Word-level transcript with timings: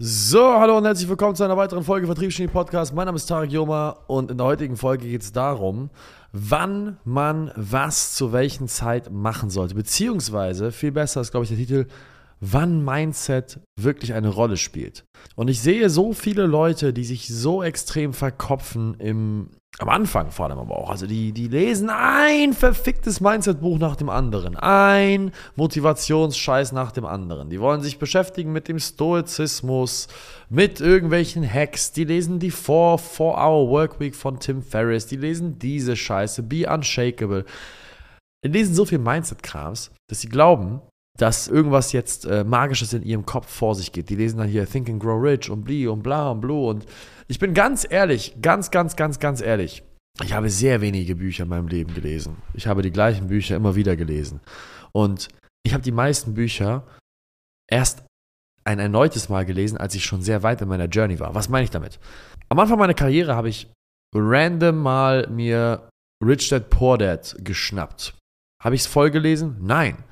So, 0.00 0.52
hallo 0.54 0.78
und 0.78 0.84
herzlich 0.84 1.08
willkommen 1.08 1.34
zu 1.34 1.42
einer 1.42 1.56
weiteren 1.56 1.82
Folge 1.82 2.06
Vertriebsgenie 2.06 2.46
Podcast. 2.46 2.94
Mein 2.94 3.06
Name 3.06 3.16
ist 3.16 3.26
Tarek 3.26 3.50
Joma 3.50 3.96
und 4.06 4.30
in 4.30 4.38
der 4.38 4.46
heutigen 4.46 4.76
Folge 4.76 5.08
geht 5.08 5.22
es 5.22 5.32
darum, 5.32 5.90
wann 6.30 6.98
man 7.02 7.50
was 7.56 8.14
zu 8.14 8.32
welchen 8.32 8.68
Zeit 8.68 9.10
machen 9.10 9.50
sollte. 9.50 9.74
Beziehungsweise, 9.74 10.70
viel 10.70 10.92
besser 10.92 11.20
ist, 11.20 11.32
glaube 11.32 11.42
ich, 11.42 11.48
der 11.48 11.58
Titel, 11.58 11.86
wann 12.40 12.84
Mindset 12.84 13.60
wirklich 13.80 14.14
eine 14.14 14.28
Rolle 14.28 14.56
spielt. 14.56 15.04
Und 15.34 15.48
ich 15.48 15.60
sehe 15.60 15.90
so 15.90 16.12
viele 16.12 16.46
Leute, 16.46 16.92
die 16.92 17.04
sich 17.04 17.28
so 17.28 17.62
extrem 17.62 18.12
verkopfen 18.12 18.94
im 18.98 19.50
am 19.80 19.90
Anfang 19.90 20.32
vor 20.32 20.46
allem 20.46 20.58
aber 20.58 20.76
auch. 20.76 20.90
Also 20.90 21.06
die, 21.06 21.30
die 21.30 21.46
lesen 21.46 21.88
ein 21.88 22.52
verficktes 22.52 23.20
Mindset-Buch 23.20 23.78
nach 23.78 23.94
dem 23.94 24.08
anderen. 24.08 24.56
Ein 24.56 25.30
Motivationsscheiß 25.54 26.72
nach 26.72 26.90
dem 26.90 27.04
anderen. 27.04 27.48
Die 27.48 27.60
wollen 27.60 27.80
sich 27.80 27.98
beschäftigen 27.98 28.52
mit 28.52 28.66
dem 28.66 28.80
Stoizismus, 28.80 30.08
mit 30.48 30.80
irgendwelchen 30.80 31.48
Hacks. 31.48 31.92
Die 31.92 32.04
lesen 32.04 32.40
die 32.40 32.50
4-Hour-Workweek 32.50 34.16
von 34.16 34.40
Tim 34.40 34.62
Ferriss. 34.62 35.06
Die 35.06 35.16
lesen 35.16 35.60
diese 35.60 35.94
Scheiße. 35.94 36.42
Be 36.42 36.68
Unshakable. 36.68 37.44
Die 38.44 38.48
lesen 38.48 38.74
so 38.74 38.84
viel 38.84 38.98
Mindset-Krams, 38.98 39.92
dass 40.08 40.20
sie 40.20 40.28
glauben, 40.28 40.80
dass 41.18 41.48
irgendwas 41.48 41.92
jetzt 41.92 42.24
äh, 42.26 42.44
Magisches 42.44 42.92
in 42.92 43.02
ihrem 43.02 43.26
Kopf 43.26 43.50
vor 43.50 43.74
sich 43.74 43.92
geht. 43.92 44.08
Die 44.08 44.14
lesen 44.14 44.38
dann 44.38 44.48
hier 44.48 44.66
Think 44.66 44.88
and 44.88 45.00
Grow 45.00 45.20
Rich 45.20 45.50
und 45.50 45.64
Blee 45.64 45.88
und 45.88 46.02
bla 46.02 46.30
und 46.30 46.40
blue. 46.40 46.68
Und 46.68 46.86
ich 47.26 47.40
bin 47.40 47.54
ganz 47.54 47.86
ehrlich, 47.88 48.36
ganz, 48.40 48.70
ganz, 48.70 48.94
ganz, 48.94 49.18
ganz 49.18 49.40
ehrlich. 49.40 49.82
Ich 50.22 50.32
habe 50.32 50.48
sehr 50.48 50.80
wenige 50.80 51.16
Bücher 51.16 51.42
in 51.42 51.50
meinem 51.50 51.68
Leben 51.68 51.92
gelesen. 51.92 52.36
Ich 52.54 52.66
habe 52.66 52.82
die 52.82 52.92
gleichen 52.92 53.26
Bücher 53.26 53.56
immer 53.56 53.74
wieder 53.74 53.96
gelesen. 53.96 54.40
Und 54.92 55.28
ich 55.64 55.74
habe 55.74 55.82
die 55.82 55.92
meisten 55.92 56.34
Bücher 56.34 56.86
erst 57.68 58.04
ein 58.64 58.78
erneutes 58.78 59.28
Mal 59.28 59.44
gelesen, 59.44 59.76
als 59.76 59.94
ich 59.94 60.04
schon 60.04 60.22
sehr 60.22 60.42
weit 60.44 60.62
in 60.62 60.68
meiner 60.68 60.86
Journey 60.86 61.18
war. 61.18 61.34
Was 61.34 61.48
meine 61.48 61.64
ich 61.64 61.70
damit? 61.70 61.98
Am 62.48 62.58
Anfang 62.58 62.78
meiner 62.78 62.94
Karriere 62.94 63.34
habe 63.34 63.48
ich 63.48 63.68
random 64.14 64.78
mal 64.78 65.28
mir 65.28 65.88
Rich 66.24 66.48
Dad 66.48 66.70
Poor 66.70 66.96
Dad 66.96 67.36
geschnappt. 67.40 68.14
Habe 68.62 68.74
ich 68.76 68.82
es 68.82 68.86
voll 68.86 69.10
gelesen? 69.10 69.56
Nein 69.60 70.04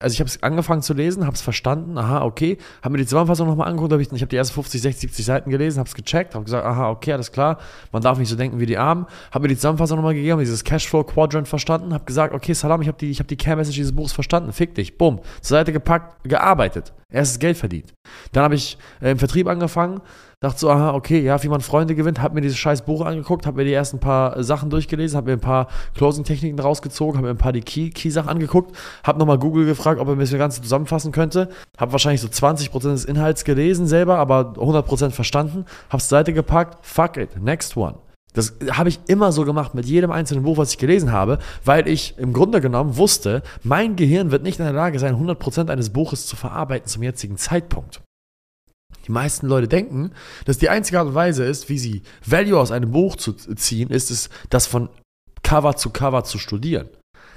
also 0.00 0.14
ich 0.14 0.20
habe 0.20 0.28
es 0.28 0.42
angefangen 0.44 0.82
zu 0.82 0.94
lesen, 0.94 1.26
habe 1.26 1.34
es 1.34 1.42
verstanden, 1.42 1.98
aha, 1.98 2.22
okay, 2.22 2.58
habe 2.82 2.92
mir 2.92 2.98
die 2.98 3.06
Zusammenfassung 3.06 3.48
nochmal 3.48 3.68
angeguckt, 3.68 3.92
hab 3.92 4.00
ich, 4.00 4.12
ich 4.12 4.20
habe 4.20 4.28
die 4.28 4.36
ersten 4.36 4.54
50, 4.54 4.80
60, 4.80 5.00
70 5.00 5.24
Seiten 5.24 5.50
gelesen, 5.50 5.80
habe 5.80 5.88
es 5.88 5.94
gecheckt, 5.94 6.36
habe 6.36 6.44
gesagt, 6.44 6.64
aha, 6.64 6.90
okay, 6.90 7.12
alles 7.12 7.32
klar, 7.32 7.58
man 7.90 8.02
darf 8.02 8.16
nicht 8.18 8.28
so 8.28 8.36
denken 8.36 8.60
wie 8.60 8.66
die 8.66 8.78
Armen, 8.78 9.06
habe 9.32 9.42
mir 9.42 9.48
die 9.48 9.56
Zusammenfassung 9.56 9.96
nochmal 9.96 10.14
gegeben, 10.14 10.32
habe 10.32 10.42
dieses 10.42 10.62
Cashflow-Quadrant 10.62 11.48
verstanden, 11.48 11.92
habe 11.92 12.04
gesagt, 12.04 12.32
okay, 12.32 12.52
Salam, 12.52 12.80
ich 12.80 12.88
habe 12.88 12.98
die, 12.98 13.12
hab 13.12 13.26
die 13.26 13.36
Care-Message 13.36 13.76
dieses 13.76 13.94
Buchs 13.94 14.12
verstanden, 14.12 14.52
fick 14.52 14.76
dich, 14.76 14.98
bumm, 14.98 15.20
zur 15.40 15.56
Seite 15.56 15.72
gepackt, 15.72 16.22
gearbeitet, 16.22 16.92
erstes 17.10 17.40
Geld 17.40 17.56
verdient. 17.56 17.92
Dann 18.30 18.44
habe 18.44 18.54
ich 18.54 18.78
äh, 19.00 19.10
im 19.10 19.18
Vertrieb 19.18 19.48
angefangen, 19.48 20.00
dachte 20.40 20.60
so, 20.60 20.70
aha, 20.70 20.94
okay, 20.94 21.20
ja, 21.20 21.42
wie 21.42 21.48
man 21.48 21.60
Freunde 21.60 21.96
gewinnt, 21.96 22.22
habe 22.22 22.34
mir 22.34 22.40
dieses 22.40 22.58
scheiß 22.58 22.82
Buch 22.82 23.04
angeguckt, 23.04 23.44
habe 23.44 23.56
mir 23.56 23.64
die 23.64 23.72
ersten 23.72 23.98
paar 23.98 24.40
Sachen 24.44 24.70
durchgelesen, 24.70 25.16
habe 25.16 25.30
mir 25.30 25.36
ein 25.36 25.40
paar 25.40 25.66
Closing-Techniken 25.94 26.60
rausgezogen, 26.60 27.16
habe 27.16 27.26
mir 27.26 27.34
ein 27.34 27.38
paar 27.38 27.52
die 27.52 27.60
Key-Sachen 27.60 28.28
angeguckt, 28.28 28.76
habe 29.02 29.18
nochmal 29.18 29.38
Google 29.38 29.66
gefragt, 29.66 30.00
ob 30.00 30.06
er 30.06 30.14
mir 30.14 30.22
das 30.22 30.32
Ganze 30.32 30.62
zusammenfassen 30.62 31.10
könnte, 31.10 31.48
habe 31.76 31.90
wahrscheinlich 31.90 32.20
so 32.20 32.28
20% 32.28 32.90
des 32.90 33.04
Inhalts 33.04 33.44
gelesen 33.44 33.88
selber, 33.88 34.18
aber 34.18 34.54
100% 34.56 35.10
verstanden, 35.10 35.64
habe 35.88 36.00
es 36.00 36.08
Seite 36.08 36.32
gepackt, 36.32 36.86
fuck 36.86 37.16
it, 37.16 37.42
next 37.42 37.76
one. 37.76 37.96
Das 38.34 38.54
habe 38.70 38.90
ich 38.90 39.00
immer 39.08 39.32
so 39.32 39.44
gemacht 39.44 39.74
mit 39.74 39.86
jedem 39.86 40.12
einzelnen 40.12 40.44
Buch, 40.44 40.58
was 40.58 40.70
ich 40.70 40.78
gelesen 40.78 41.10
habe, 41.10 41.38
weil 41.64 41.88
ich 41.88 42.16
im 42.18 42.32
Grunde 42.32 42.60
genommen 42.60 42.96
wusste, 42.96 43.42
mein 43.64 43.96
Gehirn 43.96 44.30
wird 44.30 44.44
nicht 44.44 44.60
in 44.60 44.64
der 44.66 44.74
Lage 44.74 45.00
sein, 45.00 45.16
100% 45.16 45.68
eines 45.68 45.90
Buches 45.90 46.26
zu 46.26 46.36
verarbeiten 46.36 46.86
zum 46.86 47.02
jetzigen 47.02 47.38
Zeitpunkt. 47.38 48.02
Die 49.08 49.12
meisten 49.12 49.46
Leute 49.46 49.68
denken, 49.68 50.12
dass 50.44 50.58
die 50.58 50.68
einzige 50.68 50.98
Art 50.98 51.08
und 51.08 51.14
Weise 51.14 51.44
ist, 51.44 51.68
wie 51.68 51.78
sie 51.78 52.02
Value 52.24 52.58
aus 52.58 52.70
einem 52.70 52.92
Buch 52.92 53.16
zu 53.16 53.32
ziehen, 53.32 53.90
ist 53.90 54.10
es, 54.10 54.28
das 54.50 54.66
von 54.66 54.90
Cover 55.42 55.76
zu 55.76 55.90
Cover 55.90 56.24
zu 56.24 56.38
studieren. 56.38 56.88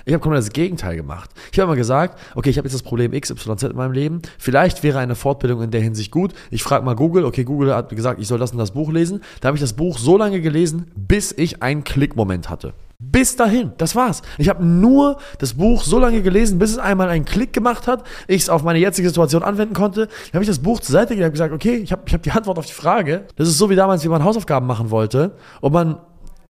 Ich 0.06 0.14
habe 0.14 0.22
komplett 0.22 0.44
das 0.44 0.52
Gegenteil 0.52 0.96
gemacht. 0.96 1.30
Ich 1.52 1.60
habe 1.60 1.70
immer 1.70 1.78
gesagt, 1.78 2.20
okay, 2.36 2.50
ich 2.50 2.58
habe 2.58 2.68
jetzt 2.68 2.74
das 2.74 2.84
Problem 2.84 3.12
XYZ 3.12 3.64
in 3.64 3.76
meinem 3.76 3.92
Leben. 3.92 4.22
Vielleicht 4.38 4.84
wäre 4.84 5.00
eine 5.00 5.16
Fortbildung 5.16 5.62
in 5.62 5.72
der 5.72 5.82
Hinsicht 5.82 6.12
gut. 6.12 6.34
Ich 6.50 6.64
frage 6.64 6.84
mal 6.84 6.96
Google. 6.96 7.24
Okay, 7.24 7.44
Google 7.44 7.76
hat 7.76 7.90
gesagt, 7.90 8.20
ich 8.20 8.28
soll 8.28 8.40
das 8.40 8.52
und 8.52 8.58
das 8.58 8.72
Buch 8.72 8.92
lesen. 8.92 9.22
Da 9.40 9.48
habe 9.48 9.58
ich 9.58 9.62
das 9.62 9.74
Buch 9.74 9.98
so 9.98 10.18
lange 10.18 10.42
gelesen, 10.42 10.92
bis 10.96 11.32
ich 11.32 11.62
einen 11.62 11.84
Klickmoment 11.84 12.50
hatte. 12.50 12.74
Bis 13.12 13.36
dahin, 13.36 13.74
das 13.78 13.96
war's. 13.96 14.22
Ich 14.38 14.48
habe 14.48 14.64
nur 14.64 15.18
das 15.40 15.56
Buch 15.56 15.84
so 15.84 16.00
lange 16.00 16.22
gelesen, 16.22 16.60
bis 16.60 16.72
es 16.72 16.78
einmal 16.78 17.10
einen 17.10 17.26
Klick 17.26 17.52
gemacht 17.52 17.88
hat, 17.88 18.04
ich 18.28 18.44
es 18.44 18.50
auf 18.50 18.64
meine 18.64 18.80
jetzige 18.80 19.10
Situation 19.10 19.44
anwenden 19.44 19.74
konnte. 19.74 20.08
Dann 20.08 20.34
habe 20.34 20.44
ich 20.44 20.50
das 20.50 20.60
Buch 20.60 20.80
zur 20.80 20.94
Seite 20.94 21.16
gelegt 21.16 21.28
und 21.28 21.34
gesagt, 21.34 21.54
okay, 21.54 21.76
ich 21.76 21.92
habe 21.92 22.04
ich 22.06 22.14
hab 22.14 22.24
die 22.24 22.32
Antwort 22.32 22.58
auf 22.58 22.66
die 22.66 22.74
Frage. 22.74 23.26
Das 23.36 23.50
ist 23.50 23.58
so 23.58 23.70
wie 23.70 23.76
damals, 23.76 24.04
wie 24.04 24.08
man 24.08 24.24
Hausaufgaben 24.24 24.66
machen 24.66 24.92
wollte 24.92 25.36
und 25.60 25.74
man 25.74 25.98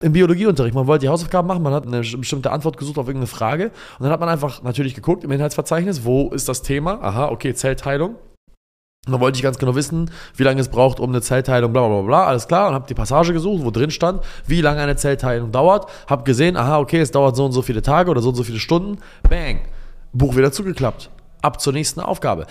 im 0.02 0.14
Biologieunterricht, 0.14 0.76
man 0.76 0.88
wollte 0.88 1.06
die 1.06 1.10
Hausaufgaben 1.10 1.48
machen, 1.48 1.62
man 1.62 1.74
hat 1.74 1.86
eine 1.86 2.00
bestimmte 2.00 2.52
Antwort 2.52 2.78
gesucht 2.78 2.98
auf 2.98 3.08
irgendeine 3.08 3.28
Frage 3.28 3.66
und 3.98 4.04
dann 4.04 4.12
hat 4.12 4.20
man 4.20 4.30
einfach 4.30 4.64
natürlich 4.64 4.96
geguckt 4.96 5.24
im 5.24 5.32
Inhaltsverzeichnis, 5.32 6.06
wo 6.06 6.30
ist 6.30 6.48
das 6.48 6.62
Thema? 6.62 7.02
Aha, 7.02 7.30
okay, 7.30 7.54
Zellteilung. 7.54 8.16
Und 9.10 9.14
dann 9.14 9.22
wollte 9.22 9.38
ich 9.38 9.42
ganz 9.42 9.58
genau 9.58 9.74
wissen, 9.74 10.12
wie 10.36 10.44
lange 10.44 10.62
es 10.62 10.68
braucht, 10.68 11.00
um 11.00 11.10
eine 11.10 11.20
Zellteilung, 11.20 11.74
bla 11.74 11.88
bla 11.88 12.02
bla, 12.02 12.26
alles 12.26 12.48
klar. 12.48 12.68
Und 12.68 12.76
habe 12.76 12.86
die 12.88 12.94
Passage 12.94 13.34
gesucht, 13.34 13.66
wo 13.66 13.72
drin 13.72 13.90
stand, 13.90 14.22
wie 14.46 14.62
lange 14.62 14.82
eine 14.82 14.98
Zellteilung 14.98 15.52
dauert. 15.52 15.90
Habe 16.08 16.24
gesehen, 16.24 16.56
aha, 16.56 16.78
okay, 16.78 17.00
es 17.00 17.10
dauert 17.10 17.36
so 17.36 17.44
und 17.44 17.52
so 17.52 17.64
viele 17.64 17.82
Tage 17.82 18.12
oder 18.12 18.22
so 18.22 18.30
und 18.30 18.36
so 18.36 18.44
viele 18.44 18.60
Stunden. 18.60 19.00
Bang, 19.28 19.62
Buch 20.14 20.36
wieder 20.36 20.52
zugeklappt. 20.52 21.10
Ab 21.42 21.60
zur 21.60 21.74
nächsten 21.74 22.02
Aufgabe. 22.02 22.46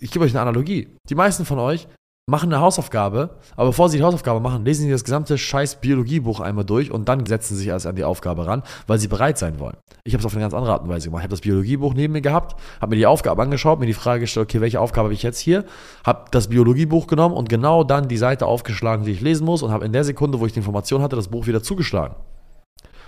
Ich 0.00 0.10
gebe 0.10 0.24
euch 0.24 0.32
eine 0.32 0.40
Analogie. 0.40 0.88
Die 1.08 1.14
meisten 1.14 1.44
von 1.44 1.60
euch 1.60 1.86
machen 2.30 2.52
eine 2.52 2.62
Hausaufgabe, 2.62 3.30
aber 3.56 3.68
bevor 3.68 3.88
sie 3.88 3.98
die 3.98 4.04
Hausaufgabe 4.04 4.40
machen, 4.40 4.64
lesen 4.64 4.84
sie 4.84 4.90
das 4.90 5.04
gesamte 5.04 5.36
scheiß 5.36 5.76
Biologiebuch 5.76 6.40
einmal 6.40 6.64
durch 6.64 6.90
und 6.90 7.08
dann 7.08 7.26
setzen 7.26 7.54
sie 7.54 7.62
sich 7.62 7.68
erst 7.68 7.86
an 7.86 7.96
die 7.96 8.04
Aufgabe 8.04 8.46
ran, 8.46 8.62
weil 8.86 8.98
sie 8.98 9.08
bereit 9.08 9.36
sein 9.36 9.58
wollen. 9.58 9.76
Ich 10.04 10.14
habe 10.14 10.20
es 10.20 10.26
auf 10.26 10.32
eine 10.32 10.40
ganz 10.40 10.54
andere 10.54 10.72
Art 10.72 10.82
und 10.82 10.88
Weise 10.88 11.08
gemacht. 11.08 11.20
Ich 11.20 11.24
habe 11.24 11.32
das 11.32 11.40
Biologiebuch 11.40 11.92
neben 11.92 12.12
mir 12.12 12.22
gehabt, 12.22 12.58
habe 12.80 12.90
mir 12.90 12.96
die 12.96 13.06
Aufgabe 13.06 13.42
angeschaut, 13.42 13.80
mir 13.80 13.86
die 13.86 13.92
Frage 13.92 14.20
gestellt, 14.20 14.44
okay, 14.44 14.60
welche 14.60 14.80
Aufgabe 14.80 15.06
habe 15.06 15.14
ich 15.14 15.22
jetzt 15.22 15.40
hier? 15.40 15.64
Habe 16.06 16.26
das 16.30 16.48
Biologiebuch 16.48 17.06
genommen 17.08 17.34
und 17.34 17.48
genau 17.48 17.84
dann 17.84 18.08
die 18.08 18.16
Seite 18.16 18.46
aufgeschlagen, 18.46 19.04
die 19.04 19.12
ich 19.12 19.20
lesen 19.20 19.44
muss 19.44 19.62
und 19.62 19.72
habe 19.72 19.84
in 19.84 19.92
der 19.92 20.04
Sekunde, 20.04 20.40
wo 20.40 20.46
ich 20.46 20.52
die 20.52 20.60
Information 20.60 21.02
hatte, 21.02 21.16
das 21.16 21.28
Buch 21.28 21.46
wieder 21.46 21.62
zugeschlagen. 21.62 22.14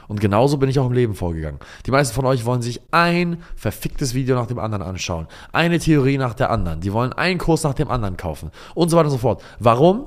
Und 0.09 0.21
genauso 0.21 0.59
bin 0.59 0.69
ich 0.69 0.79
auch 0.79 0.87
im 0.87 0.93
Leben 0.93 1.15
vorgegangen. 1.15 1.61
Die 1.87 1.91
meisten 1.91 2.15
von 2.15 2.27
euch 2.27 2.45
wollen 2.45 2.63
sich 2.63 2.81
ein 2.91 3.43
verficktes 3.57 4.15
Video 4.15 4.37
nach 4.37 4.47
dem 4.47 4.59
anderen 4.59 4.83
anschauen. 4.83 5.29
Eine 5.53 5.79
Theorie 5.79 6.19
nach 6.19 6.35
der 6.35 6.51
anderen. 6.51 6.81
Die 6.81 6.93
wollen 6.93 7.13
einen 7.13 7.39
Kurs 7.39 7.63
nach 7.63 7.75
dem 7.75 7.91
anderen 7.91 8.17
kaufen. 8.17 8.51
Und 8.75 8.89
so 8.91 8.97
weiter 8.97 9.07
und 9.07 9.13
so 9.13 9.19
fort. 9.19 9.43
Warum? 9.59 10.07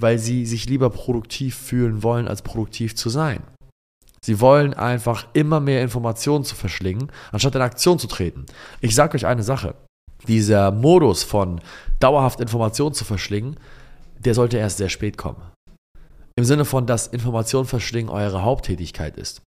Weil 0.00 0.18
sie 0.18 0.46
sich 0.46 0.68
lieber 0.68 0.90
produktiv 0.90 1.56
fühlen 1.56 2.02
wollen, 2.02 2.28
als 2.28 2.42
produktiv 2.42 2.96
zu 2.96 3.10
sein. 3.10 3.42
Sie 4.22 4.40
wollen 4.40 4.74
einfach 4.74 5.26
immer 5.32 5.60
mehr 5.60 5.82
Informationen 5.82 6.44
zu 6.44 6.54
verschlingen, 6.54 7.10
anstatt 7.32 7.54
in 7.54 7.62
Aktion 7.62 7.98
zu 7.98 8.06
treten. 8.06 8.44
Ich 8.80 8.94
sage 8.94 9.14
euch 9.14 9.26
eine 9.26 9.42
Sache. 9.42 9.74
Dieser 10.28 10.70
Modus 10.70 11.22
von 11.22 11.60
dauerhaft 11.98 12.40
Informationen 12.40 12.94
zu 12.94 13.04
verschlingen, 13.04 13.56
der 14.18 14.34
sollte 14.34 14.58
erst 14.58 14.76
sehr 14.76 14.90
spät 14.90 15.16
kommen. 15.16 15.40
Im 16.36 16.44
Sinne 16.44 16.64
von, 16.64 16.86
dass 16.86 17.06
Information 17.06 17.66
verschlingen 17.66 18.10
eure 18.10 18.42
Haupttätigkeit 18.42 19.16
ist. 19.16 19.42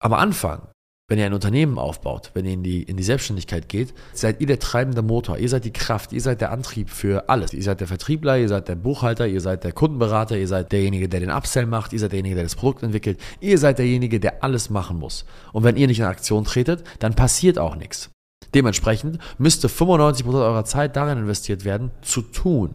Am 0.00 0.12
Anfang, 0.12 0.68
wenn 1.08 1.20
ihr 1.20 1.26
ein 1.26 1.34
Unternehmen 1.34 1.78
aufbaut, 1.78 2.32
wenn 2.34 2.44
ihr 2.44 2.52
in 2.52 2.64
die, 2.64 2.82
in 2.82 2.96
die 2.96 3.04
Selbstständigkeit 3.04 3.68
geht, 3.68 3.94
seid 4.12 4.40
ihr 4.40 4.46
der 4.48 4.58
treibende 4.58 5.02
Motor, 5.02 5.38
ihr 5.38 5.48
seid 5.48 5.64
die 5.64 5.72
Kraft, 5.72 6.12
ihr 6.12 6.20
seid 6.20 6.40
der 6.40 6.50
Antrieb 6.50 6.90
für 6.90 7.28
alles. 7.28 7.52
Ihr 7.52 7.62
seid 7.62 7.80
der 7.80 7.86
Vertriebler, 7.86 8.38
ihr 8.38 8.48
seid 8.48 8.66
der 8.66 8.74
Buchhalter, 8.74 9.28
ihr 9.28 9.40
seid 9.40 9.62
der 9.62 9.70
Kundenberater, 9.70 10.36
ihr 10.36 10.48
seid 10.48 10.72
derjenige, 10.72 11.08
der 11.08 11.20
den 11.20 11.30
Upsell 11.30 11.66
macht, 11.66 11.92
ihr 11.92 12.00
seid 12.00 12.10
derjenige, 12.10 12.34
der 12.34 12.44
das 12.44 12.56
Produkt 12.56 12.82
entwickelt, 12.82 13.20
ihr 13.40 13.56
seid 13.56 13.78
derjenige, 13.78 14.18
der 14.18 14.42
alles 14.42 14.68
machen 14.68 14.98
muss. 14.98 15.24
Und 15.52 15.62
wenn 15.62 15.76
ihr 15.76 15.86
nicht 15.86 16.00
in 16.00 16.06
Aktion 16.06 16.44
tretet, 16.44 16.82
dann 16.98 17.14
passiert 17.14 17.58
auch 17.58 17.76
nichts. 17.76 18.10
Dementsprechend 18.54 19.18
müsste 19.38 19.68
95% 19.68 20.26
eurer 20.26 20.64
Zeit 20.64 20.96
darin 20.96 21.18
investiert 21.18 21.64
werden, 21.64 21.92
zu 22.02 22.22
tun. 22.22 22.74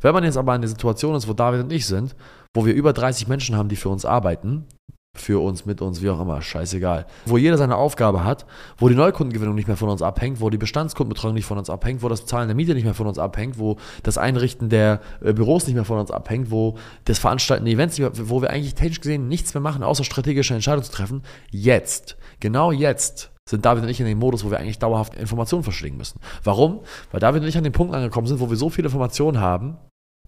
Wenn 0.00 0.14
man 0.14 0.24
jetzt 0.24 0.36
aber 0.36 0.54
in 0.54 0.62
der 0.62 0.68
Situation 0.68 1.14
ist, 1.14 1.28
wo 1.28 1.34
David 1.34 1.60
und 1.60 1.72
ich 1.72 1.86
sind, 1.86 2.14
wo 2.56 2.64
wir 2.64 2.74
über 2.74 2.92
30 2.92 3.28
Menschen 3.28 3.56
haben, 3.56 3.68
die 3.68 3.76
für 3.76 3.90
uns 3.90 4.04
arbeiten, 4.04 4.66
für 5.14 5.42
uns, 5.42 5.66
mit 5.66 5.80
uns, 5.80 6.02
wie 6.02 6.10
auch 6.10 6.20
immer, 6.20 6.40
scheißegal. 6.42 7.06
Wo 7.24 7.38
jeder 7.38 7.58
seine 7.58 7.76
Aufgabe 7.76 8.24
hat, 8.24 8.46
wo 8.78 8.88
die 8.88 8.94
Neukundengewinnung 8.94 9.54
nicht 9.54 9.68
mehr 9.68 9.76
von 9.76 9.88
uns 9.88 10.02
abhängt, 10.02 10.40
wo 10.40 10.50
die 10.50 10.58
Bestandskundenbetreuung 10.58 11.34
nicht 11.34 11.46
von 11.46 11.58
uns 11.58 11.70
abhängt, 11.70 12.02
wo 12.02 12.08
das 12.08 12.22
Bezahlen 12.22 12.48
der 12.48 12.54
Miete 12.54 12.74
nicht 12.74 12.84
mehr 12.84 12.94
von 12.94 13.06
uns 13.06 13.18
abhängt, 13.18 13.58
wo 13.58 13.76
das 14.02 14.18
Einrichten 14.18 14.68
der 14.68 15.00
äh, 15.22 15.32
Büros 15.32 15.66
nicht 15.66 15.74
mehr 15.74 15.84
von 15.84 15.98
uns 15.98 16.10
abhängt, 16.10 16.50
wo 16.50 16.76
das 17.04 17.18
Veranstalten 17.18 17.64
der 17.64 17.74
Events, 17.74 17.98
mehr, 17.98 18.10
wo 18.14 18.40
wir 18.40 18.50
eigentlich 18.50 18.74
technisch 18.74 19.00
gesehen 19.00 19.28
nichts 19.28 19.54
mehr 19.54 19.60
machen, 19.60 19.82
außer 19.82 20.04
strategische 20.04 20.54
Entscheidungen 20.54 20.84
zu 20.84 20.92
treffen. 20.92 21.22
Jetzt, 21.50 22.16
genau 22.40 22.72
jetzt, 22.72 23.32
sind 23.48 23.64
David 23.64 23.84
und 23.84 23.88
ich 23.88 24.00
in 24.00 24.06
dem 24.06 24.18
Modus, 24.18 24.44
wo 24.44 24.50
wir 24.50 24.58
eigentlich 24.58 24.78
dauerhaft 24.78 25.14
Informationen 25.14 25.62
verschlingen 25.62 25.98
müssen. 25.98 26.20
Warum? 26.42 26.80
Weil 27.12 27.20
David 27.20 27.42
und 27.42 27.48
ich 27.48 27.56
an 27.56 27.64
dem 27.64 27.72
Punkt 27.72 27.94
angekommen 27.94 28.26
sind, 28.26 28.40
wo 28.40 28.50
wir 28.50 28.56
so 28.56 28.70
viele 28.70 28.88
Informationen 28.88 29.40
haben, 29.40 29.76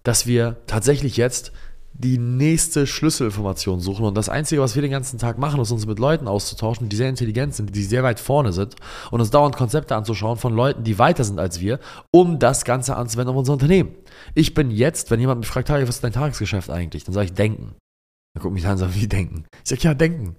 dass 0.05 0.27
wir 0.27 0.57
tatsächlich 0.67 1.17
jetzt 1.17 1.53
die 1.93 2.19
nächste 2.19 2.87
Schlüsselinformation 2.87 3.81
suchen. 3.81 4.05
Und 4.05 4.17
das 4.17 4.29
Einzige, 4.29 4.61
was 4.61 4.75
wir 4.75 4.83
den 4.83 4.91
ganzen 4.91 5.19
Tag 5.19 5.39
machen, 5.39 5.61
ist 5.61 5.73
uns 5.73 5.87
mit 5.87 5.99
Leuten 5.99 6.29
auszutauschen, 6.29 6.89
die 6.89 6.97
sehr 6.97 7.09
intelligent 7.09 7.55
sind, 7.55 7.75
die 7.75 7.83
sehr 7.83 8.03
weit 8.03 8.21
vorne 8.21 8.53
sind 8.53 8.77
und 9.11 9.21
uns 9.21 9.31
dauernd 9.31 9.57
Konzepte 9.57 9.97
anzuschauen 9.97 10.39
von 10.39 10.55
Leuten, 10.55 10.85
die 10.85 10.99
weiter 10.99 11.25
sind 11.25 11.41
als 11.41 11.61
wir, 11.61 11.81
um 12.13 12.39
das 12.39 12.65
Ganze 12.65 12.97
anzuwenden 12.97 13.33
auf 13.33 13.39
unser 13.39 13.55
Unternehmen. 13.55 13.95
Ich 14.35 14.55
bin 14.55 14.71
jetzt, 14.71 15.11
wenn 15.11 15.21
jemand 15.21 15.41
mich 15.41 15.49
fragt, 15.49 15.71
was 15.71 15.89
ist 15.89 16.05
dein 16.05 16.13
Tagesgeschäft 16.13 16.71
eigentlich? 16.71 17.05
Dann 17.05 17.15
sage 17.15 17.27
ich 17.27 17.35
denken. 17.35 17.75
Dann 18.35 18.43
guckt 18.43 18.55
mich 18.55 18.67
an 18.67 18.73
und 18.73 18.79
sagt, 18.79 18.95
wie 18.95 19.09
denken? 19.09 19.45
Ich 19.65 19.71
sage, 19.71 19.83
ja, 19.83 19.95
denken. 19.95 20.37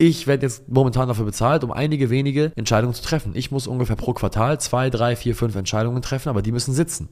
Ich 0.00 0.26
werde 0.26 0.46
jetzt 0.46 0.68
momentan 0.68 1.08
dafür 1.08 1.26
bezahlt, 1.26 1.62
um 1.62 1.70
einige 1.70 2.08
wenige 2.08 2.52
Entscheidungen 2.56 2.94
zu 2.94 3.02
treffen. 3.02 3.32
Ich 3.34 3.50
muss 3.50 3.66
ungefähr 3.66 3.96
pro 3.96 4.14
Quartal 4.14 4.58
zwei, 4.58 4.88
drei, 4.88 5.14
vier, 5.14 5.36
fünf 5.36 5.54
Entscheidungen 5.54 6.00
treffen, 6.00 6.30
aber 6.30 6.40
die 6.40 6.52
müssen 6.52 6.72
sitzen. 6.72 7.10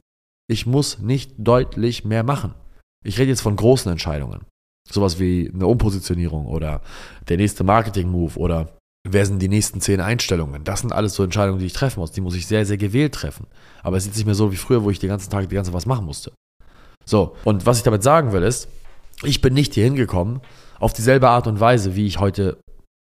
Ich 0.50 0.64
muss 0.64 0.98
nicht 0.98 1.34
deutlich 1.36 2.06
mehr 2.06 2.24
machen. 2.24 2.54
Ich 3.04 3.18
rede 3.18 3.30
jetzt 3.30 3.40
von 3.40 3.56
großen 3.56 3.90
Entscheidungen. 3.90 4.44
Sowas 4.90 5.18
wie 5.18 5.50
eine 5.52 5.66
Umpositionierung 5.66 6.46
oder 6.46 6.80
der 7.28 7.36
nächste 7.36 7.64
Marketing-Move 7.64 8.38
oder 8.38 8.76
wer 9.06 9.26
sind 9.26 9.40
die 9.40 9.48
nächsten 9.48 9.80
zehn 9.80 10.00
Einstellungen. 10.00 10.64
Das 10.64 10.80
sind 10.80 10.92
alles 10.92 11.14
so 11.14 11.22
Entscheidungen, 11.22 11.58
die 11.58 11.66
ich 11.66 11.72
treffen 11.72 12.00
muss. 12.00 12.12
Die 12.12 12.20
muss 12.20 12.34
ich 12.34 12.46
sehr, 12.46 12.64
sehr 12.66 12.78
gewählt 12.78 13.14
treffen. 13.14 13.46
Aber 13.82 13.96
es 13.96 14.06
ist 14.06 14.16
nicht 14.16 14.26
mehr 14.26 14.34
so 14.34 14.50
wie 14.52 14.56
früher, 14.56 14.84
wo 14.84 14.90
ich 14.90 14.98
den 14.98 15.10
ganzen 15.10 15.30
Tag 15.30 15.48
die 15.48 15.54
ganze 15.54 15.72
was 15.72 15.86
machen 15.86 16.06
musste. 16.06 16.32
So, 17.04 17.36
und 17.44 17.66
was 17.66 17.78
ich 17.78 17.84
damit 17.84 18.02
sagen 18.02 18.32
will 18.32 18.42
ist, 18.42 18.68
ich 19.22 19.40
bin 19.40 19.54
nicht 19.54 19.74
hier 19.74 19.84
hingekommen 19.84 20.40
auf 20.78 20.92
dieselbe 20.92 21.28
Art 21.28 21.46
und 21.46 21.60
Weise, 21.60 21.96
wie 21.96 22.06
ich 22.06 22.20
heute 22.20 22.58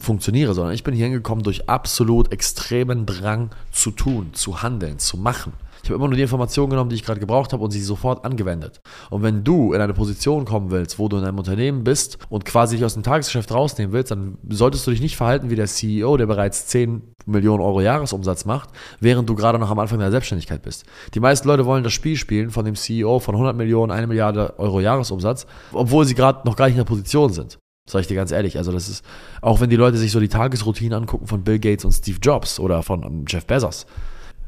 funktioniere, 0.09 0.55
sondern 0.55 0.75
ich 0.75 0.85
bin 0.85 0.95
hier 0.95 1.05
hingekommen 1.05 1.45
durch 1.45 1.69
absolut 1.69 2.33
extremen 2.33 3.05
Drang 3.05 3.51
zu 3.73 3.91
tun, 3.91 4.31
zu 4.33 4.63
handeln, 4.63 4.99
zu 4.99 5.19
machen. 5.19 5.53
Ich 5.83 5.91
habe 5.91 5.97
immer 5.97 6.09
nur 6.09 6.17
die 6.17 6.23
Informationen 6.23 6.71
genommen, 6.71 6.91
die 6.91 6.97
ich 6.97 7.05
gerade 7.05 7.21
gebraucht 7.21 7.53
habe 7.53 7.63
und 7.63 7.71
sie 7.71 7.81
sofort 7.81 8.25
angewendet. 8.25 8.81
Und 9.11 9.23
wenn 9.23 9.45
du 9.45 9.73
in 9.73 9.81
eine 9.81 9.95
Position 9.95 10.45
kommen 10.45 10.71
willst, 10.71 10.99
wo 10.99 11.09
du 11.09 11.19
in 11.19 11.25
einem 11.25 11.39
Unternehmen 11.39 11.85
bist 11.85 12.19
und 12.31 12.45
quasi 12.45 12.77
dich 12.77 12.85
aus 12.85 12.95
dem 12.95 13.03
Tagesgeschäft 13.03 13.53
rausnehmen 13.53 13.93
willst, 13.93 14.11
dann 14.11 14.39
solltest 14.49 14.87
du 14.87 14.91
dich 14.91 15.01
nicht 15.01 15.17
verhalten 15.17 15.51
wie 15.51 15.57
der 15.57 15.67
CEO, 15.67 16.17
der 16.17 16.27
bereits 16.27 16.67
10 16.67 17.03
Millionen 17.27 17.63
Euro 17.63 17.81
Jahresumsatz 17.81 18.45
macht, 18.45 18.71
während 19.01 19.29
du 19.29 19.35
gerade 19.35 19.59
noch 19.59 19.71
am 19.71 19.79
Anfang 19.79 19.99
deiner 19.99 20.11
Selbstständigkeit 20.11 20.63
bist. 20.63 20.85
Die 21.15 21.21
meisten 21.21 21.47
Leute 21.47 21.67
wollen 21.67 21.85
das 21.85 21.93
Spiel 21.93 22.17
spielen 22.17 22.51
von 22.51 22.65
dem 22.65 22.75
CEO 22.75 23.21
von 23.21 23.35
100 23.35 23.55
Millionen, 23.57 23.93
1 23.93 24.09
Milliarde 24.09 24.59
Euro 24.59 24.81
Jahresumsatz, 24.81 25.47
obwohl 25.73 26.07
sie 26.07 26.15
gerade 26.15 26.47
noch 26.47 26.57
gar 26.57 26.67
nicht 26.67 26.75
in 26.75 26.81
der 26.81 26.85
Position 26.85 27.33
sind. 27.33 27.59
Sag 27.89 28.01
ich 28.01 28.07
dir 28.07 28.15
ganz 28.15 28.31
ehrlich. 28.31 28.59
Also, 28.59 28.73
das 28.73 28.89
ist, 28.89 29.05
auch 29.41 29.61
wenn 29.61 29.71
die 29.71 29.77
Leute 29.77 29.97
sich 29.97 30.13
so 30.13 30.21
die 30.21 30.29
Tagesroutinen 30.29 30.93
angucken 30.93 31.27
von 31.27 31.43
Bill 31.43 31.59
Gates 31.59 31.85
und 31.85 31.93
Steve 31.93 32.19
Jobs 32.23 32.61
oder 32.61 32.83
von 32.83 33.25
Jeff 33.27 33.47
Bezos, 33.47 33.87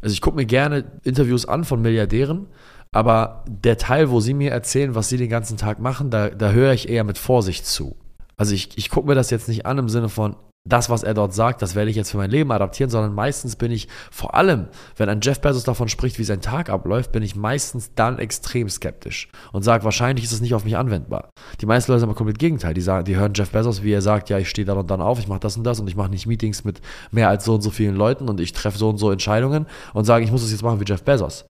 also 0.03 0.13
ich 0.13 0.21
gucke 0.21 0.37
mir 0.37 0.47
gerne 0.47 0.85
Interviews 1.05 1.47
an 1.47 1.65
von 1.65 1.83
Milliardären, 1.83 2.47
aber 2.93 3.45
der 3.47 3.77
Teil, 3.77 4.11
wo 4.11 4.21
sie 4.21 4.35
mir 4.35 4.51
erzählen, 4.51 4.95
was 4.95 5.09
sie 5.09 5.17
den 5.17 5.29
ganzen 5.29 5.57
Tag 5.57 5.81
machen, 5.81 6.11
da, 6.11 6.31
da 6.31 6.51
höre 6.51 6.73
ich 6.73 6.89
eher 6.89 7.05
mit 7.05 7.19
Vorsicht 7.19 7.67
zu. 7.67 7.97
Also 8.37 8.55
ich, 8.55 8.77
ich 8.77 8.91
gucke 8.91 9.07
mir 9.07 9.15
das 9.15 9.31
jetzt 9.31 9.49
nicht 9.49 9.67
an 9.67 9.79
im 9.79 9.89
Sinne 9.89 10.09
von, 10.09 10.37
das, 10.69 10.91
was 10.91 11.03
er 11.03 11.15
dort 11.15 11.33
sagt, 11.33 11.63
das 11.63 11.75
werde 11.75 11.91
ich 11.91 11.97
jetzt 11.97 12.11
für 12.11 12.19
mein 12.19 12.31
Leben 12.31 12.53
adaptieren, 12.53 12.91
sondern 12.91 13.15
meistens 13.15 13.57
bin 13.57 13.73
ich, 13.73 13.89
vor 14.11 14.35
allem, 14.35 14.69
wenn 14.97 15.09
ein 15.09 15.21
Jeff 15.23 15.41
Bezos 15.41 15.65
davon 15.65 15.89
spricht, 15.89 16.19
wie 16.19 16.25
sein 16.25 16.43
Tag 16.43 16.69
abläuft, 16.69 17.13
bin 17.13 17.23
ich 17.23 17.35
meistens 17.35 17.95
dann 17.95 18.19
extrem 18.19 18.69
skeptisch 18.69 19.29
und 19.53 19.63
sage, 19.63 19.85
wahrscheinlich 19.85 20.25
ist 20.25 20.33
es 20.33 20.43
nicht 20.43 20.55
auf 20.55 20.65
mich 20.65 20.77
anwendbar. 20.77 21.31
Die 21.61 21.67
meisten 21.67 21.91
Leute 21.91 22.01
sind 22.01 22.11
aber 22.11 22.17
komplett 22.17 22.39
Gegenteil. 22.39 22.75
Die, 22.75 22.83
sagen, 22.83 23.05
die 23.07 23.17
hören 23.17 23.33
Jeff 23.35 23.51
Bezos, 23.51 23.83
wie 23.83 23.93
er 23.93 24.03
sagt, 24.03 24.29
ja, 24.29 24.39
ich 24.39 24.51
stehe 24.51 24.67
dann 24.67 24.77
und 24.77 24.91
dann 24.91 25.01
auf, 25.01 25.19
ich 25.19 25.29
mache 25.29 25.41
das 25.41 25.57
und 25.57 25.65
das 25.65 25.81
und 25.81 25.89
ich 25.89 25.97
mache 25.97 26.11
nicht 26.11 26.27
Meetings 26.27 26.63
mit 26.63 26.83
mehr 27.11 27.31
als 27.31 27.47
so 27.47 27.55
und 27.55 27.63
so 27.63 27.71
vielen 27.71 27.97
Leuten 27.97 28.29
und 28.29 28.39
ich 28.39 28.53
treffe 28.53 28.77
so 28.77 28.91
und 28.91 28.99
so 28.99 29.11
Entscheidungen 29.11 29.67
und 29.95 30.05
sage, 30.05 30.25
ich 30.25 30.31
muss 30.31 30.43
es 30.43 30.51
jetzt 30.51 30.63
machen 30.63 30.79
wie 30.79 30.85
Jeff 30.85 31.03
Bezos. 31.03 31.47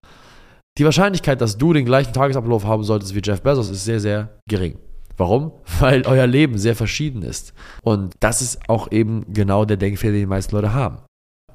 Die 0.78 0.84
Wahrscheinlichkeit, 0.84 1.40
dass 1.40 1.58
du 1.58 1.72
den 1.72 1.84
gleichen 1.84 2.12
Tagesablauf 2.12 2.64
haben 2.64 2.84
solltest 2.84 3.14
wie 3.14 3.20
Jeff 3.22 3.42
Bezos, 3.42 3.70
ist 3.70 3.84
sehr, 3.84 3.98
sehr 3.98 4.38
gering. 4.48 4.78
Warum? 5.16 5.52
Weil 5.80 6.06
euer 6.06 6.26
Leben 6.26 6.58
sehr 6.58 6.76
verschieden 6.76 7.22
ist. 7.22 7.52
Und 7.82 8.14
das 8.20 8.42
ist 8.42 8.68
auch 8.68 8.90
eben 8.90 9.32
genau 9.32 9.64
der 9.64 9.76
Denkfehler, 9.76 10.12
den 10.12 10.22
die 10.22 10.26
meisten 10.26 10.54
Leute 10.54 10.72
haben. 10.72 10.98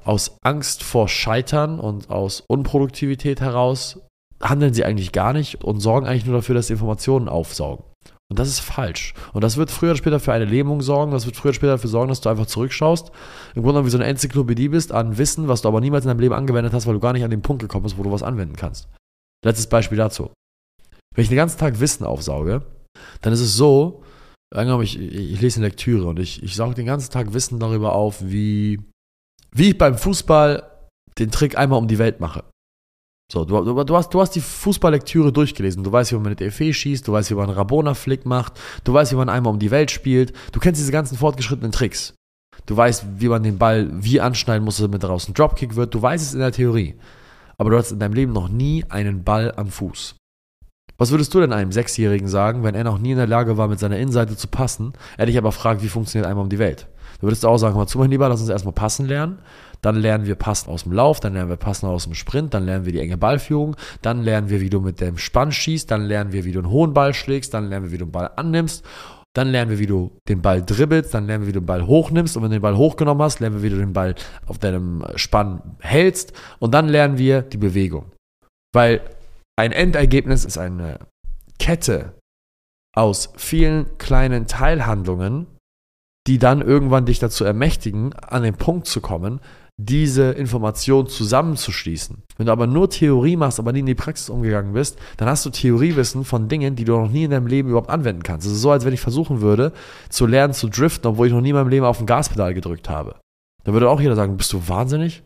Aus 0.04 0.38
Angst 0.42 0.82
vor 0.82 1.08
Scheitern 1.08 1.80
und 1.80 2.10
aus 2.10 2.44
Unproduktivität 2.46 3.40
heraus 3.40 4.00
handeln 4.42 4.74
sie 4.74 4.84
eigentlich 4.84 5.12
gar 5.12 5.32
nicht 5.32 5.64
und 5.64 5.80
sorgen 5.80 6.06
eigentlich 6.06 6.26
nur 6.26 6.36
dafür, 6.36 6.54
dass 6.54 6.68
sie 6.68 6.74
Informationen 6.74 7.28
aufsaugen. 7.28 7.84
Und 8.28 8.40
das 8.40 8.48
ist 8.48 8.60
falsch. 8.60 9.14
Und 9.32 9.44
das 9.44 9.56
wird 9.56 9.70
früher 9.70 9.90
oder 9.90 9.98
später 9.98 10.20
für 10.20 10.32
eine 10.32 10.44
Lähmung 10.44 10.82
sorgen. 10.82 11.12
Das 11.12 11.26
wird 11.26 11.36
früher 11.36 11.50
oder 11.50 11.54
später 11.54 11.72
dafür 11.72 11.90
sorgen, 11.90 12.08
dass 12.08 12.20
du 12.20 12.28
einfach 12.28 12.46
zurückschaust. 12.46 13.10
Im 13.54 13.62
Grunde 13.62 13.74
genommen 13.74 13.86
wie 13.86 13.90
so 13.90 13.98
eine 13.98 14.06
Enzyklopädie 14.06 14.68
bist 14.68 14.90
an 14.92 15.16
Wissen, 15.16 15.46
was 15.46 15.62
du 15.62 15.68
aber 15.68 15.80
niemals 15.80 16.04
in 16.04 16.08
deinem 16.08 16.20
Leben 16.20 16.34
angewendet 16.34 16.72
hast, 16.72 16.86
weil 16.86 16.94
du 16.94 17.00
gar 17.00 17.12
nicht 17.12 17.24
an 17.24 17.30
den 17.30 17.42
Punkt 17.42 17.62
gekommen 17.62 17.84
bist, 17.84 17.98
wo 17.98 18.02
du 18.02 18.10
was 18.10 18.24
anwenden 18.24 18.56
kannst. 18.56 18.88
Letztes 19.44 19.68
Beispiel 19.68 19.98
dazu. 19.98 20.30
Wenn 21.14 21.22
ich 21.22 21.28
den 21.28 21.36
ganzen 21.36 21.58
Tag 21.58 21.78
Wissen 21.78 22.04
aufsauge, 22.04 22.62
dann 23.20 23.32
ist 23.32 23.40
es 23.40 23.56
so, 23.56 24.02
ich, 24.54 24.98
ich 24.98 25.40
lese 25.40 25.58
eine 25.58 25.68
Lektüre 25.68 26.06
und 26.06 26.18
ich, 26.18 26.42
ich 26.42 26.54
sauge 26.54 26.74
den 26.74 26.86
ganzen 26.86 27.10
Tag 27.10 27.34
Wissen 27.34 27.58
darüber 27.58 27.94
auf, 27.94 28.22
wie, 28.22 28.80
wie 29.52 29.70
ich 29.70 29.78
beim 29.78 29.96
Fußball 29.96 30.62
den 31.18 31.30
Trick 31.30 31.58
einmal 31.58 31.78
um 31.78 31.88
die 31.88 31.98
Welt 31.98 32.20
mache. 32.20 32.44
So, 33.32 33.44
du, 33.44 33.64
du, 33.64 33.82
du, 33.82 33.96
hast, 33.96 34.14
du 34.14 34.20
hast 34.20 34.36
die 34.36 34.40
Fußballlektüre 34.40 35.32
durchgelesen. 35.32 35.82
Du 35.82 35.90
weißt, 35.90 36.12
wie 36.12 36.16
man 36.16 36.30
mit 36.30 36.40
EFE 36.40 36.72
schießt, 36.72 37.08
du 37.08 37.12
weißt, 37.12 37.30
wie 37.30 37.34
man 37.34 37.48
einen 37.48 37.58
Rabona-Flick 37.58 38.24
macht, 38.24 38.60
du 38.84 38.92
weißt, 38.92 39.12
wie 39.12 39.16
man 39.16 39.28
einmal 39.28 39.52
um 39.52 39.58
die 39.58 39.72
Welt 39.72 39.90
spielt, 39.90 40.32
du 40.52 40.60
kennst 40.60 40.80
diese 40.80 40.92
ganzen 40.92 41.18
fortgeschrittenen 41.18 41.72
Tricks. 41.72 42.14
Du 42.66 42.76
weißt, 42.76 43.04
wie 43.18 43.28
man 43.28 43.42
den 43.42 43.58
Ball 43.58 43.90
wie 43.92 44.20
anschneiden 44.20 44.64
muss, 44.64 44.78
damit 44.78 45.02
daraus 45.02 45.28
ein 45.28 45.34
Dropkick 45.34 45.76
wird. 45.76 45.94
Du 45.94 46.00
weißt 46.00 46.24
es 46.24 46.34
in 46.34 46.40
der 46.40 46.52
Theorie. 46.52 46.94
Aber 47.58 47.70
du 47.70 47.76
hast 47.76 47.90
in 47.90 47.98
deinem 47.98 48.14
Leben 48.14 48.32
noch 48.32 48.48
nie 48.48 48.84
einen 48.88 49.24
Ball 49.24 49.52
am 49.56 49.68
Fuß. 49.68 50.16
Was 50.98 51.10
würdest 51.10 51.34
du 51.34 51.40
denn 51.40 51.52
einem 51.52 51.72
Sechsjährigen 51.72 52.28
sagen, 52.28 52.62
wenn 52.62 52.74
er 52.74 52.84
noch 52.84 52.98
nie 52.98 53.10
in 53.10 53.18
der 53.18 53.26
Lage 53.26 53.58
war, 53.58 53.68
mit 53.68 53.78
seiner 53.78 53.98
Innenseite 53.98 54.36
zu 54.36 54.48
passen, 54.48 54.94
er 55.18 55.26
dich 55.26 55.36
aber 55.36 55.52
fragt, 55.52 55.82
wie 55.82 55.88
funktioniert 55.88 56.28
einmal 56.28 56.44
um 56.44 56.48
die 56.48 56.58
Welt? 56.58 56.88
Du 57.20 57.26
würdest 57.26 57.44
auch 57.44 57.58
sagen, 57.58 57.76
mal 57.76 57.86
zu, 57.86 57.98
mein 57.98 58.10
Lieber, 58.10 58.28
lass 58.28 58.40
uns 58.40 58.50
erstmal 58.50 58.74
passen 58.74 59.06
lernen. 59.06 59.38
Dann 59.82 59.96
lernen 59.96 60.26
wir 60.26 60.34
passen 60.34 60.70
aus 60.70 60.84
dem 60.84 60.92
Lauf, 60.92 61.20
dann 61.20 61.34
lernen 61.34 61.50
wir 61.50 61.56
passen 61.56 61.86
aus 61.86 62.04
dem 62.04 62.14
Sprint, 62.14 62.54
dann 62.54 62.64
lernen 62.64 62.86
wir 62.86 62.92
die 62.92 62.98
enge 62.98 63.18
Ballführung, 63.18 63.76
dann 64.02 64.22
lernen 64.22 64.48
wir, 64.48 64.60
wie 64.60 64.70
du 64.70 64.80
mit 64.80 65.00
dem 65.00 65.18
Spann 65.18 65.52
schießt, 65.52 65.90
dann 65.90 66.02
lernen 66.02 66.32
wir, 66.32 66.44
wie 66.44 66.52
du 66.52 66.60
einen 66.60 66.70
hohen 66.70 66.94
Ball 66.94 67.12
schlägst, 67.14 67.52
dann 67.54 67.68
lernen 67.68 67.86
wir, 67.86 67.92
wie 67.92 67.98
du 67.98 68.06
den 68.06 68.12
Ball 68.12 68.30
annimmst, 68.36 68.84
dann 69.34 69.48
lernen 69.48 69.70
wir, 69.70 69.78
wie 69.78 69.86
du 69.86 70.12
den 70.28 70.40
Ball 70.40 70.62
dribbelst, 70.62 71.12
dann 71.12 71.26
lernen 71.26 71.44
wir, 71.44 71.48
wie 71.48 71.52
du 71.52 71.60
den 71.60 71.66
Ball 71.66 71.86
hochnimmst 71.86 72.36
und 72.36 72.42
wenn 72.42 72.50
du 72.50 72.56
den 72.56 72.62
Ball 72.62 72.76
hochgenommen 72.76 73.22
hast, 73.22 73.38
lernen 73.38 73.56
wir, 73.56 73.62
wie 73.62 73.70
du 73.70 73.76
den 73.76 73.92
Ball 73.92 74.14
auf 74.46 74.58
deinem 74.58 75.04
Spann 75.14 75.76
hältst 75.80 76.32
und 76.58 76.72
dann 76.72 76.88
lernen 76.88 77.18
wir 77.18 77.42
die 77.42 77.58
Bewegung. 77.58 78.06
Weil 78.72 79.02
ein 79.56 79.72
Endergebnis 79.72 80.44
ist 80.44 80.58
eine 80.58 80.98
Kette 81.58 82.14
aus 82.94 83.32
vielen 83.36 83.98
kleinen 83.98 84.46
Teilhandlungen, 84.46 85.46
die 86.26 86.38
dann 86.38 86.60
irgendwann 86.60 87.06
dich 87.06 87.18
dazu 87.18 87.44
ermächtigen, 87.44 88.12
an 88.14 88.42
den 88.42 88.56
Punkt 88.56 88.86
zu 88.86 89.00
kommen, 89.00 89.40
diese 89.78 90.32
Information 90.32 91.06
zusammenzuschließen. 91.06 92.22
Wenn 92.36 92.46
du 92.46 92.52
aber 92.52 92.66
nur 92.66 92.88
Theorie 92.88 93.36
machst, 93.36 93.58
aber 93.58 93.72
nie 93.72 93.80
in 93.80 93.86
die 93.86 93.94
Praxis 93.94 94.30
umgegangen 94.30 94.72
bist, 94.72 94.98
dann 95.18 95.28
hast 95.28 95.44
du 95.44 95.50
Theoriewissen 95.50 96.24
von 96.24 96.48
Dingen, 96.48 96.76
die 96.76 96.84
du 96.84 96.98
noch 96.98 97.10
nie 97.10 97.24
in 97.24 97.30
deinem 97.30 97.46
Leben 97.46 97.68
überhaupt 97.68 97.90
anwenden 97.90 98.22
kannst. 98.22 98.46
Es 98.46 98.54
ist 98.54 98.62
so, 98.62 98.70
als 98.70 98.86
wenn 98.86 98.94
ich 98.94 99.00
versuchen 99.00 99.42
würde, 99.42 99.72
zu 100.08 100.26
lernen 100.26 100.54
zu 100.54 100.68
driften, 100.68 101.10
obwohl 101.10 101.26
ich 101.26 101.32
noch 101.32 101.42
nie 101.42 101.50
in 101.50 101.56
meinem 101.56 101.68
Leben 101.68 101.84
auf 101.84 102.00
ein 102.00 102.06
Gaspedal 102.06 102.54
gedrückt 102.54 102.88
habe. 102.88 103.16
Dann 103.64 103.74
würde 103.74 103.90
auch 103.90 104.00
jeder 104.00 104.16
sagen, 104.16 104.38
bist 104.38 104.52
du 104.52 104.66
wahnsinnig? 104.66 105.22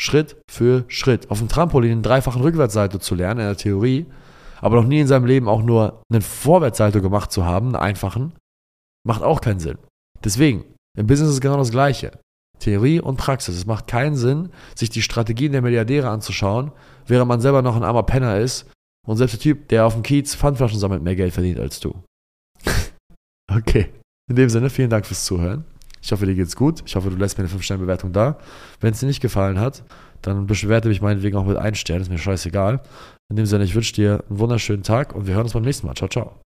Schritt 0.00 0.36
für 0.50 0.84
Schritt. 0.88 1.30
Auf 1.30 1.38
dem 1.38 1.48
Trampolin 1.48 1.92
einen 1.92 2.02
dreifachen 2.02 2.42
Rückwärtsseite 2.42 2.98
zu 2.98 3.14
lernen 3.14 3.40
in 3.40 3.46
der 3.46 3.56
Theorie, 3.56 4.06
aber 4.60 4.76
noch 4.76 4.86
nie 4.86 5.00
in 5.00 5.06
seinem 5.06 5.26
Leben 5.26 5.48
auch 5.48 5.62
nur 5.62 6.02
einen 6.10 6.22
Vorwärtssalto 6.22 7.00
gemacht 7.00 7.30
zu 7.32 7.44
haben, 7.44 7.66
einen 7.68 7.76
einfachen, 7.76 8.32
macht 9.06 9.22
auch 9.22 9.40
keinen 9.40 9.60
Sinn. 9.60 9.78
Deswegen, 10.22 10.64
im 10.96 11.06
Business 11.06 11.30
ist 11.30 11.40
genau 11.40 11.56
das 11.56 11.70
Gleiche. 11.70 12.18
Theorie 12.58 13.00
und 13.00 13.16
Praxis. 13.16 13.56
Es 13.56 13.66
macht 13.66 13.86
keinen 13.86 14.16
Sinn, 14.16 14.50
sich 14.74 14.88
die 14.88 15.02
Strategien 15.02 15.52
der 15.52 15.62
Milliardäre 15.62 16.08
anzuschauen, 16.08 16.72
während 17.06 17.28
man 17.28 17.40
selber 17.40 17.62
noch 17.62 17.76
ein 17.76 17.82
armer 17.82 18.04
Penner 18.04 18.38
ist 18.38 18.70
und 19.06 19.16
selbst 19.16 19.34
der 19.34 19.40
Typ, 19.40 19.68
der 19.68 19.86
auf 19.86 19.94
dem 19.94 20.02
Kiez 20.02 20.34
Pfandflaschen 20.34 20.78
sammelt, 20.78 21.02
mehr 21.02 21.16
Geld 21.16 21.34
verdient 21.34 21.60
als 21.60 21.80
du. 21.80 22.02
okay. 23.52 23.92
In 24.30 24.36
dem 24.36 24.48
Sinne, 24.48 24.70
vielen 24.70 24.88
Dank 24.88 25.04
fürs 25.04 25.24
Zuhören. 25.24 25.64
Ich 26.04 26.12
hoffe, 26.12 26.26
dir 26.26 26.34
geht's 26.34 26.54
gut. 26.54 26.82
Ich 26.84 26.96
hoffe, 26.96 27.08
du 27.08 27.16
lässt 27.16 27.38
mir 27.38 27.44
eine 27.44 27.52
5-Sterne-Bewertung 27.52 28.12
da. 28.12 28.36
Wenn 28.80 28.92
es 28.92 29.00
dir 29.00 29.06
nicht 29.06 29.22
gefallen 29.22 29.58
hat, 29.58 29.84
dann 30.20 30.46
bewerte 30.46 30.88
mich 30.88 31.00
meinetwegen 31.00 31.36
auch 31.38 31.46
mit 31.46 31.56
1 31.56 31.78
Stern. 31.78 32.02
Ist 32.02 32.10
mir 32.10 32.18
scheißegal. 32.18 32.82
In 33.30 33.36
dem 33.36 33.46
Sinne, 33.46 33.64
ich 33.64 33.74
wünsche 33.74 33.94
dir 33.94 34.22
einen 34.28 34.38
wunderschönen 34.38 34.82
Tag 34.82 35.14
und 35.14 35.26
wir 35.26 35.34
hören 35.34 35.44
uns 35.44 35.54
beim 35.54 35.62
nächsten 35.62 35.86
Mal. 35.86 35.94
Ciao, 35.94 36.08
ciao. 36.08 36.43